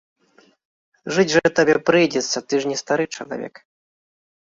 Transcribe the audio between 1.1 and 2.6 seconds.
Жыць жа табе прыйдзецца, ты